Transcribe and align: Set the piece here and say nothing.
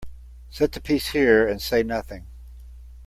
Set 0.49 0.71
the 0.71 0.81
piece 0.81 1.09
here 1.09 1.47
and 1.47 1.61
say 1.61 1.83
nothing. 1.83 2.25